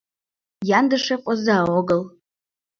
Яндышев 0.79 1.21
оза 1.31 1.57
огыл. 1.79 2.01